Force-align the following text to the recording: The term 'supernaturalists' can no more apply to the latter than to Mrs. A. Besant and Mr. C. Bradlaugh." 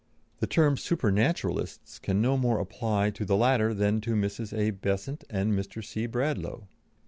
The 0.39 0.47
term 0.47 0.77
'supernaturalists' 0.77 1.99
can 1.99 2.23
no 2.23 2.35
more 2.35 2.57
apply 2.59 3.11
to 3.11 3.23
the 3.23 3.37
latter 3.37 3.71
than 3.71 4.01
to 4.01 4.15
Mrs. 4.15 4.51
A. 4.51 4.71
Besant 4.71 5.23
and 5.29 5.53
Mr. 5.53 5.85
C. 5.85 6.07
Bradlaugh." 6.07 6.63